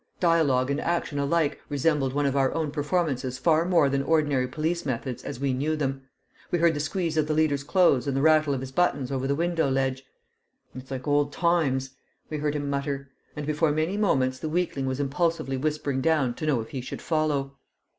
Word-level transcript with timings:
Dialogue 0.19 0.71
and 0.71 0.81
action 0.81 1.19
alike 1.19 1.61
resembled 1.69 2.11
one 2.13 2.25
of 2.25 2.35
our 2.35 2.51
own 2.55 2.71
performances 2.71 3.37
far 3.37 3.65
more 3.65 3.87
than 3.87 4.01
ordinary 4.01 4.47
police 4.47 4.83
methods 4.83 5.23
as 5.23 5.39
we 5.39 5.53
knew 5.53 5.75
them. 5.75 6.01
We 6.49 6.57
heard 6.57 6.73
the 6.73 6.79
squeeze 6.79 7.17
of 7.17 7.27
the 7.27 7.35
leader's 7.35 7.63
clothes 7.63 8.07
and 8.07 8.17
the 8.17 8.21
rattle 8.23 8.55
of 8.55 8.61
his 8.61 8.71
buttons 8.71 9.11
over 9.11 9.27
the 9.27 9.35
window 9.35 9.69
ledge. 9.69 10.03
"It's 10.73 10.89
like 10.89 11.07
old 11.07 11.31
times," 11.31 11.91
we 12.31 12.37
heard 12.39 12.55
him 12.55 12.67
mutter; 12.67 13.11
and 13.35 13.45
before 13.45 13.71
many 13.71 13.95
moments 13.95 14.39
the 14.39 14.49
weakling 14.49 14.87
was 14.87 14.99
impulsively 14.99 15.55
whispering 15.55 16.01
down 16.01 16.33
to 16.33 16.47
know 16.47 16.61
if 16.61 16.69
he 16.71 16.81
should 16.81 16.99
follow. 17.03 17.57